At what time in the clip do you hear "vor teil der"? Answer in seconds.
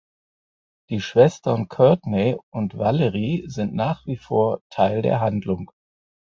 4.17-5.19